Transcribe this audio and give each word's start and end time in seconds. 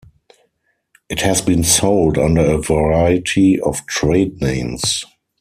It 1.09 1.19
has 1.21 1.41
been 1.43 1.63
sold 1.63 2.17
under 2.17 2.41
a 2.43 2.57
variety 2.59 3.59
of 3.59 3.85
trade 3.85 4.41
names. 4.41 5.05